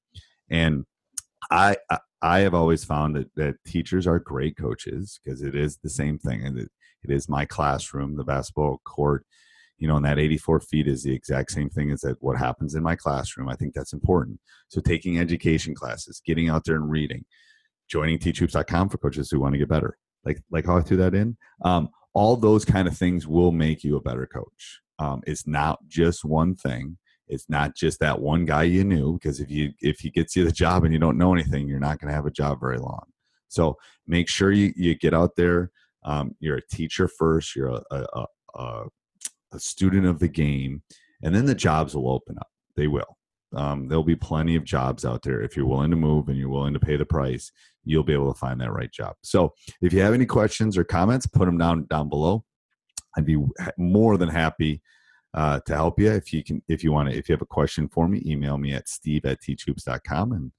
And 0.50 0.84
i 1.50 1.76
i 2.22 2.38
have 2.40 2.54
always 2.54 2.84
found 2.84 3.16
that, 3.16 3.34
that 3.34 3.56
teachers 3.66 4.06
are 4.06 4.18
great 4.18 4.56
coaches 4.56 5.20
because 5.22 5.42
it 5.42 5.54
is 5.54 5.76
the 5.78 5.90
same 5.90 6.18
thing 6.18 6.42
and 6.42 6.58
it, 6.58 6.70
it 7.02 7.10
is 7.10 7.28
my 7.28 7.44
classroom, 7.44 8.16
the 8.16 8.24
basketball 8.24 8.80
court, 8.84 9.26
you 9.78 9.88
know, 9.88 9.96
and 9.96 10.04
that 10.04 10.18
84 10.18 10.60
feet 10.60 10.86
is 10.86 11.02
the 11.02 11.14
exact 11.14 11.50
same 11.50 11.68
thing 11.68 11.90
as 11.90 12.00
that 12.02 12.22
what 12.22 12.38
happens 12.38 12.74
in 12.74 12.82
my 12.82 12.96
classroom. 12.96 13.48
I 13.48 13.56
think 13.56 13.74
that's 13.74 13.92
important. 13.92 14.40
So 14.68 14.80
taking 14.80 15.18
education 15.18 15.74
classes, 15.74 16.22
getting 16.24 16.48
out 16.48 16.64
there 16.64 16.76
and 16.76 16.90
reading, 16.90 17.24
joining 17.88 18.18
teachhoops.com 18.18 18.88
for 18.88 18.98
coaches 18.98 19.30
who 19.30 19.40
want 19.40 19.54
to 19.54 19.58
get 19.58 19.68
better. 19.68 19.98
Like 20.24 20.40
like 20.50 20.66
how 20.66 20.78
I 20.78 20.80
threw 20.80 20.96
that 20.98 21.14
in. 21.14 21.36
Um, 21.64 21.88
all 22.14 22.36
those 22.36 22.64
kind 22.64 22.86
of 22.86 22.96
things 22.96 23.26
will 23.26 23.52
make 23.52 23.82
you 23.82 23.96
a 23.96 24.00
better 24.00 24.26
coach. 24.26 24.80
Um, 24.98 25.22
it's 25.26 25.46
not 25.46 25.80
just 25.88 26.24
one 26.24 26.54
thing. 26.54 26.96
It's 27.26 27.48
not 27.48 27.74
just 27.74 28.00
that 28.00 28.20
one 28.20 28.44
guy 28.44 28.64
you 28.64 28.84
knew 28.84 29.14
because 29.14 29.40
if 29.40 29.50
you 29.50 29.72
if 29.80 30.00
he 30.00 30.10
gets 30.10 30.36
you 30.36 30.44
the 30.44 30.52
job 30.52 30.84
and 30.84 30.92
you 30.92 31.00
don't 31.00 31.18
know 31.18 31.32
anything, 31.32 31.66
you're 31.66 31.80
not 31.80 31.98
going 31.98 32.08
to 32.08 32.14
have 32.14 32.26
a 32.26 32.30
job 32.30 32.60
very 32.60 32.78
long. 32.78 33.04
So 33.48 33.76
make 34.06 34.28
sure 34.28 34.52
you 34.52 34.72
you 34.76 34.94
get 34.94 35.14
out 35.14 35.36
there 35.36 35.70
um, 36.04 36.34
you're 36.38 36.58
a 36.58 36.66
teacher 36.68 37.08
first 37.08 37.56
you're 37.56 37.68
a, 37.68 37.82
a, 37.90 38.06
a, 38.14 38.26
a, 38.54 38.84
student 39.60 40.06
of 40.06 40.18
the 40.18 40.28
game 40.28 40.82
and 41.22 41.34
then 41.34 41.46
the 41.46 41.54
jobs 41.54 41.94
will 41.94 42.10
open 42.10 42.36
up. 42.38 42.48
They 42.76 42.86
will. 42.86 43.16
Um, 43.54 43.88
there'll 43.88 44.02
be 44.02 44.16
plenty 44.16 44.56
of 44.56 44.64
jobs 44.64 45.04
out 45.04 45.22
there. 45.22 45.40
If 45.40 45.56
you're 45.56 45.66
willing 45.66 45.90
to 45.90 45.96
move 45.96 46.28
and 46.28 46.36
you're 46.36 46.48
willing 46.48 46.74
to 46.74 46.80
pay 46.80 46.96
the 46.96 47.06
price 47.06 47.52
you'll 47.84 48.02
be 48.02 48.12
able 48.12 48.32
to 48.32 48.38
find 48.38 48.60
that 48.60 48.72
right 48.72 48.90
job. 48.90 49.14
So 49.22 49.54
if 49.82 49.92
you 49.92 50.00
have 50.00 50.14
any 50.14 50.26
questions 50.26 50.76
or 50.76 50.84
comments 50.84 51.26
put 51.26 51.46
them 51.46 51.58
down 51.58 51.86
down 51.86 52.08
below. 52.08 52.44
I'd 53.16 53.26
be 53.26 53.40
more 53.78 54.16
than 54.16 54.28
happy 54.28 54.82
uh, 55.34 55.60
to 55.66 55.74
help 55.74 56.00
you. 56.00 56.10
If 56.10 56.32
you 56.32 56.42
can 56.42 56.62
if 56.68 56.82
you 56.82 56.90
want 56.90 57.10
to 57.10 57.16
if 57.16 57.28
you 57.28 57.32
have 57.32 57.42
a 57.42 57.46
question 57.46 57.88
for 57.88 58.08
me 58.08 58.22
email 58.26 58.58
me 58.58 58.72
at 58.72 58.88
steve 58.88 59.24
at 59.24 59.40
teachhoops.com 59.40 60.32
and 60.32 60.52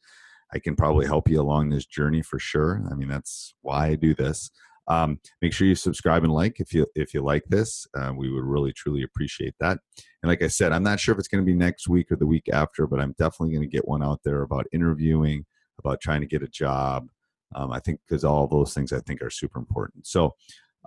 i 0.53 0.59
can 0.59 0.75
probably 0.75 1.05
help 1.05 1.29
you 1.29 1.41
along 1.41 1.69
this 1.69 1.85
journey 1.85 2.21
for 2.21 2.39
sure. 2.39 2.87
I 2.89 2.95
mean 2.95 3.09
that's 3.09 3.55
why 3.61 3.87
i 3.87 3.95
do 3.95 4.13
this 4.13 4.51
um, 4.87 5.19
make 5.41 5.53
sure 5.53 5.67
you 5.67 5.75
subscribe 5.75 6.23
and 6.23 6.33
like 6.33 6.59
if 6.59 6.73
you 6.73 6.85
if 6.95 7.13
you 7.13 7.21
like 7.21 7.43
this. 7.49 7.87
Uh, 7.97 8.13
we 8.15 8.31
would 8.31 8.43
really 8.43 8.71
truly 8.71 9.03
appreciate 9.03 9.55
that. 9.59 9.79
And 10.21 10.29
like 10.29 10.43
I 10.43 10.47
said, 10.47 10.71
I'm 10.71 10.83
not 10.83 10.99
sure 10.99 11.13
if 11.13 11.19
it's 11.19 11.27
going 11.27 11.43
to 11.43 11.45
be 11.45 11.55
next 11.55 11.87
week 11.87 12.11
or 12.11 12.15
the 12.15 12.27
week 12.27 12.49
after, 12.51 12.87
but 12.87 12.99
I'm 12.99 13.15
definitely 13.17 13.55
going 13.55 13.67
to 13.67 13.75
get 13.75 13.87
one 13.87 14.03
out 14.03 14.21
there 14.23 14.43
about 14.43 14.67
interviewing, 14.71 15.45
about 15.79 16.01
trying 16.01 16.21
to 16.21 16.27
get 16.27 16.43
a 16.43 16.47
job. 16.47 17.07
Um, 17.55 17.71
I 17.71 17.79
think 17.79 17.99
because 18.07 18.23
all 18.23 18.47
those 18.47 18.73
things 18.73 18.91
I 18.91 18.99
think 18.99 19.21
are 19.21 19.29
super 19.29 19.59
important. 19.59 20.07
So 20.07 20.35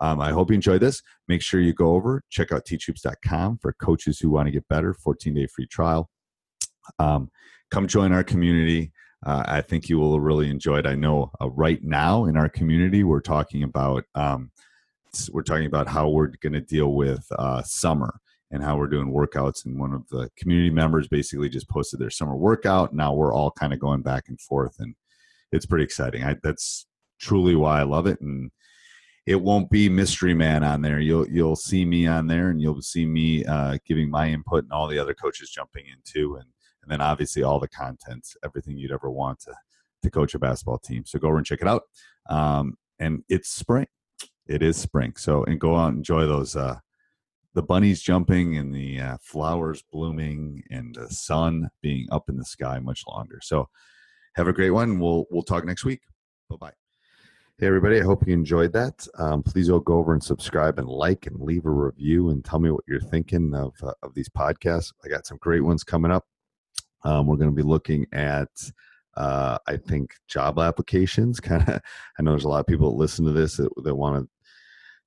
um, 0.00 0.20
I 0.20 0.30
hope 0.30 0.50
you 0.50 0.54
enjoyed 0.54 0.80
this. 0.80 1.02
Make 1.26 1.42
sure 1.42 1.60
you 1.60 1.72
go 1.72 1.94
over, 1.94 2.22
check 2.30 2.52
out 2.52 2.64
teachhoops.com 2.64 3.58
for 3.58 3.72
coaches 3.72 4.20
who 4.20 4.30
want 4.30 4.46
to 4.46 4.52
get 4.52 4.68
better, 4.68 4.94
14 4.94 5.34
day 5.34 5.46
free 5.46 5.66
trial. 5.66 6.10
Um, 6.98 7.30
come 7.70 7.86
join 7.86 8.12
our 8.12 8.24
community 8.24 8.92
uh, 9.24 9.42
I 9.46 9.60
think 9.62 9.88
you 9.88 9.98
will 9.98 10.20
really 10.20 10.48
enjoy 10.50 10.78
it. 10.78 10.86
I 10.86 10.94
know 10.94 11.30
uh, 11.40 11.50
right 11.50 11.82
now 11.82 12.26
in 12.26 12.36
our 12.36 12.48
community, 12.48 13.02
we're 13.04 13.20
talking 13.20 13.62
about 13.62 14.04
um, 14.14 14.50
we're 15.32 15.42
talking 15.42 15.66
about 15.66 15.88
how 15.88 16.08
we're 16.08 16.32
going 16.40 16.52
to 16.52 16.60
deal 16.60 16.92
with 16.92 17.26
uh, 17.38 17.62
summer 17.62 18.20
and 18.50 18.62
how 18.62 18.76
we're 18.76 18.86
doing 18.86 19.12
workouts. 19.12 19.64
And 19.64 19.78
one 19.78 19.92
of 19.92 20.06
the 20.08 20.30
community 20.36 20.70
members 20.70 21.08
basically 21.08 21.48
just 21.48 21.68
posted 21.68 22.00
their 22.00 22.10
summer 22.10 22.36
workout. 22.36 22.94
Now 22.94 23.12
we're 23.12 23.34
all 23.34 23.50
kind 23.50 23.72
of 23.72 23.80
going 23.80 24.02
back 24.02 24.24
and 24.28 24.40
forth, 24.40 24.76
and 24.78 24.94
it's 25.52 25.66
pretty 25.66 25.84
exciting. 25.84 26.22
I, 26.24 26.36
that's 26.42 26.86
truly 27.20 27.56
why 27.56 27.80
I 27.80 27.84
love 27.84 28.06
it, 28.06 28.20
and 28.20 28.50
it 29.26 29.40
won't 29.40 29.68
be 29.70 29.88
mystery 29.88 30.32
man 30.34 30.62
on 30.62 30.80
there. 30.80 31.00
You'll 31.00 31.28
you'll 31.28 31.56
see 31.56 31.84
me 31.84 32.06
on 32.06 32.28
there, 32.28 32.50
and 32.50 32.60
you'll 32.60 32.80
see 32.82 33.04
me 33.04 33.44
uh, 33.44 33.78
giving 33.84 34.10
my 34.10 34.28
input, 34.28 34.64
and 34.64 34.72
all 34.72 34.86
the 34.86 34.98
other 34.98 35.14
coaches 35.14 35.50
jumping 35.50 35.86
in 35.86 35.98
too, 36.04 36.36
and 36.36 36.48
and 36.88 37.00
then 37.00 37.06
obviously 37.06 37.42
all 37.42 37.60
the 37.60 37.68
content, 37.68 38.26
everything 38.42 38.78
you'd 38.78 38.92
ever 38.92 39.10
want 39.10 39.40
to 39.40 39.54
to 40.02 40.10
coach 40.10 40.34
a 40.34 40.38
basketball 40.38 40.78
team. 40.78 41.04
So 41.04 41.18
go 41.18 41.28
over 41.28 41.36
and 41.36 41.44
check 41.44 41.60
it 41.60 41.68
out. 41.68 41.82
Um, 42.30 42.76
and 42.98 43.24
it's 43.28 43.50
spring. 43.50 43.88
It 44.46 44.62
is 44.62 44.76
spring. 44.76 45.12
So 45.16 45.44
and 45.44 45.60
go 45.60 45.76
out 45.76 45.88
and 45.88 45.98
enjoy 45.98 46.26
those 46.26 46.56
uh, 46.56 46.78
the 47.54 47.62
bunnies 47.62 48.00
jumping 48.00 48.56
and 48.56 48.74
the 48.74 49.00
uh, 49.00 49.16
flowers 49.20 49.82
blooming 49.92 50.62
and 50.70 50.94
the 50.94 51.08
sun 51.10 51.68
being 51.82 52.06
up 52.10 52.30
in 52.30 52.38
the 52.38 52.44
sky 52.44 52.78
much 52.78 53.02
longer. 53.06 53.40
So 53.42 53.68
have 54.36 54.48
a 54.48 54.52
great 54.52 54.70
one. 54.70 54.98
We'll 54.98 55.26
we'll 55.30 55.42
talk 55.42 55.66
next 55.66 55.84
week. 55.84 56.00
Bye 56.48 56.56
bye. 56.56 56.72
Hey, 57.58 57.66
everybody. 57.66 58.00
I 58.00 58.04
hope 58.04 58.26
you 58.26 58.32
enjoyed 58.32 58.72
that. 58.72 59.06
Um, 59.18 59.42
please 59.42 59.68
go 59.68 59.82
over 59.88 60.14
and 60.14 60.22
subscribe 60.22 60.78
and 60.78 60.88
like 60.88 61.26
and 61.26 61.38
leave 61.40 61.66
a 61.66 61.70
review 61.70 62.30
and 62.30 62.42
tell 62.42 62.60
me 62.60 62.70
what 62.70 62.84
you're 62.86 63.00
thinking 63.00 63.52
of, 63.52 63.74
uh, 63.82 63.92
of 64.04 64.14
these 64.14 64.28
podcasts. 64.28 64.92
I 65.04 65.08
got 65.08 65.26
some 65.26 65.38
great 65.38 65.64
ones 65.64 65.82
coming 65.82 66.12
up. 66.12 66.24
Um, 67.04 67.26
we're 67.26 67.36
going 67.36 67.50
to 67.50 67.56
be 67.56 67.62
looking 67.62 68.06
at, 68.12 68.48
uh, 69.16 69.58
I 69.66 69.76
think, 69.76 70.14
job 70.28 70.58
applications. 70.58 71.40
Kind 71.40 71.68
of, 71.68 71.80
I 72.18 72.22
know 72.22 72.32
there's 72.32 72.44
a 72.44 72.48
lot 72.48 72.60
of 72.60 72.66
people 72.66 72.90
that 72.90 72.98
listen 72.98 73.24
to 73.24 73.32
this 73.32 73.56
that, 73.56 73.70
that 73.84 73.94
want 73.94 74.22
to 74.22 74.28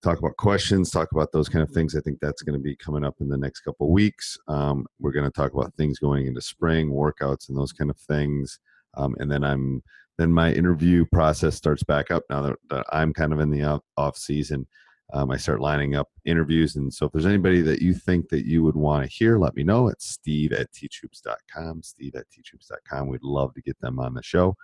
talk 0.02 0.18
about 0.18 0.38
questions, 0.38 0.90
talk 0.90 1.12
about 1.12 1.32
those 1.32 1.50
kind 1.50 1.64
of 1.64 1.70
things. 1.72 1.96
I 1.96 2.02
think 2.02 2.20
that's 2.20 2.42
going 2.42 2.58
to 2.58 2.64
be 2.64 2.76
coming 2.76 3.06
up 3.06 3.16
in 3.20 3.30
the 3.30 3.38
next 3.38 3.62
couple 3.62 3.92
weeks. 3.92 4.38
Um, 4.48 4.86
we're 5.00 5.12
going 5.12 5.26
to 5.26 5.32
talk 5.32 5.54
about 5.54 5.74
things 5.76 6.00
going 6.00 6.28
into 6.28 6.42
spring, 6.42 6.90
workouts, 6.90 7.50
and 7.50 7.58
those 7.58 7.72
kind 7.72 7.90
of 7.90 7.98
things. 7.98 8.60
Um, 8.96 9.16
and 9.20 9.32
then 9.32 9.44
I'm 9.44 9.84
then 10.18 10.32
my 10.32 10.52
interview 10.52 11.06
process 11.06 11.56
starts 11.56 11.84
back 11.84 12.12
up 12.12 12.24
now 12.30 12.42
that, 12.42 12.56
that 12.70 12.86
I'm 12.92 13.14
kind 13.14 13.34
of 13.34 13.40
in 13.40 13.50
the 13.50 13.64
off, 13.64 13.82
off 13.98 14.18
season. 14.18 14.68
Um, 15.14 15.32
I 15.32 15.38
start 15.38 15.60
lining 15.60 15.96
up 15.96 16.10
interviews. 16.26 16.76
And 16.76 16.94
so 16.94 17.06
if 17.06 17.12
there's 17.12 17.26
anybody 17.26 17.62
that 17.62 17.82
you 17.82 17.94
think 17.94 18.30
that 18.30 18.46
you 18.46 18.64
would 18.64 18.76
want 18.76 19.04
to 19.04 19.10
hear, 19.10 19.38
let 19.38 19.56
me 19.56 19.64
know. 19.64 19.88
It's 19.88 20.08
steve 20.08 20.54
at 20.54 20.72
teachhoops.com, 20.72 21.84
steve 21.84 22.16
at 22.16 22.26
teachhoops.com. 22.30 23.08
We'd 23.08 23.24
love 23.24 23.54
to 23.56 23.62
get 23.62 23.80
them 23.82 24.00
on 24.00 24.14
the 24.14 24.24
show. 24.24 24.56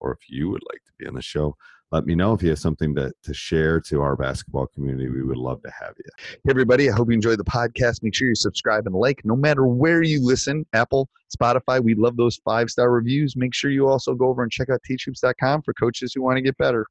Or 0.00 0.12
if 0.12 0.28
you 0.28 0.50
would 0.50 0.62
like 0.70 0.84
to 0.84 0.92
be 0.98 1.06
on 1.06 1.14
the 1.14 1.22
show, 1.22 1.56
let 1.90 2.06
me 2.06 2.14
know 2.14 2.34
if 2.34 2.42
you 2.42 2.50
have 2.50 2.58
something 2.58 2.94
to, 2.96 3.12
to 3.22 3.32
share 3.32 3.80
to 3.82 4.02
our 4.02 4.16
basketball 4.16 4.66
community. 4.66 5.08
We 5.08 5.22
would 5.22 5.36
love 5.36 5.62
to 5.62 5.70
have 5.70 5.94
you. 5.96 6.04
Hey, 6.18 6.50
everybody. 6.50 6.90
I 6.90 6.92
hope 6.94 7.08
you 7.08 7.14
enjoyed 7.14 7.38
the 7.38 7.44
podcast. 7.44 8.02
Make 8.02 8.14
sure 8.14 8.28
you 8.28 8.34
subscribe 8.34 8.86
and 8.86 8.94
like 8.94 9.20
no 9.24 9.36
matter 9.36 9.66
where 9.66 10.02
you 10.02 10.22
listen 10.22 10.66
Apple, 10.72 11.08
Spotify. 11.34 11.82
We 11.82 11.94
love 11.94 12.16
those 12.16 12.36
five 12.44 12.68
star 12.68 12.90
reviews. 12.90 13.36
Make 13.36 13.54
sure 13.54 13.70
you 13.70 13.88
also 13.88 14.14
go 14.14 14.26
over 14.26 14.42
and 14.42 14.50
check 14.50 14.70
out 14.70 14.80
teachhoops.com 14.90 15.62
for 15.62 15.72
coaches 15.74 16.12
who 16.14 16.22
want 16.22 16.36
to 16.36 16.42
get 16.42 16.58
better. 16.58 16.86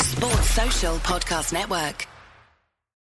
Sports 0.00 0.50
Social 0.50 0.96
Podcast 0.96 1.52
Network. 1.52 2.06